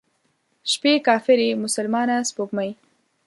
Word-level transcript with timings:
شپې 0.71 0.93
کافرې، 1.07 1.49
مسلمانه 1.63 2.15
سپوږمۍ، 2.29 2.71